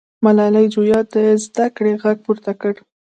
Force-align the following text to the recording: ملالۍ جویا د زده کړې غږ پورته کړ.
ملالۍ 0.25 0.65
جویا 0.75 0.99
د 1.13 1.15
زده 1.45 1.65
کړې 1.75 1.93
غږ 2.03 2.17
پورته 2.25 2.51
کړ. 2.61 2.73